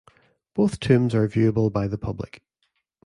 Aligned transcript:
Both 0.55 0.79
tombs 0.79 1.13
are 1.13 1.27
viewable 1.27 1.71
by 1.71 1.87
the 1.87 1.99
public. 1.99 2.41